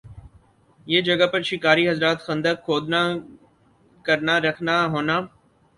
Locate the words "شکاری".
1.49-1.83